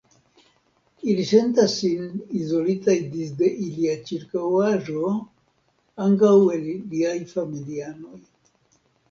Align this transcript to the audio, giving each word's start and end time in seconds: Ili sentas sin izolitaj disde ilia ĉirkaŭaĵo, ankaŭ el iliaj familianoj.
Ili 1.09 1.25
sentas 1.31 1.75
sin 1.81 2.07
izolitaj 2.39 2.95
disde 3.17 3.49
ilia 3.67 3.93
ĉirkaŭaĵo, 4.09 5.13
ankaŭ 6.09 6.33
el 6.57 6.67
iliaj 6.75 7.15
familianoj. 7.37 8.19